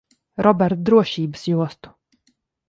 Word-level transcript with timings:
Robert, 0.45 0.81
drošības 0.89 1.45
jostu. 1.51 1.93